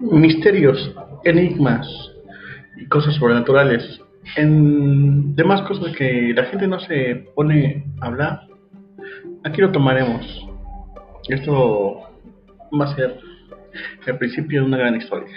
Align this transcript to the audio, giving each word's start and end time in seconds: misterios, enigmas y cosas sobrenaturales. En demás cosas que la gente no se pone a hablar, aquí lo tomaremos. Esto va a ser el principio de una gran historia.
misterios, 0.00 0.94
enigmas 1.24 1.86
y 2.76 2.86
cosas 2.86 3.14
sobrenaturales. 3.14 4.00
En 4.36 5.34
demás 5.34 5.62
cosas 5.62 5.94
que 5.96 6.32
la 6.34 6.44
gente 6.44 6.66
no 6.66 6.78
se 6.80 7.26
pone 7.34 7.84
a 8.00 8.06
hablar, 8.06 8.40
aquí 9.44 9.60
lo 9.60 9.72
tomaremos. 9.72 10.46
Esto 11.28 12.02
va 12.78 12.84
a 12.84 12.94
ser 12.94 13.18
el 14.06 14.18
principio 14.18 14.60
de 14.60 14.66
una 14.66 14.78
gran 14.78 14.96
historia. 14.96 15.28